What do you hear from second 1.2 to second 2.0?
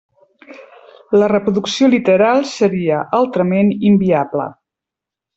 La reproducció